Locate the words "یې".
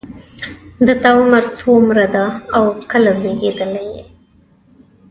3.93-4.03